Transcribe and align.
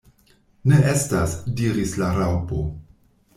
"Ne 0.71 0.79
estas," 0.93 1.35
diris 1.59 1.93
la 2.05 2.09
Raŭpo. 2.17 2.65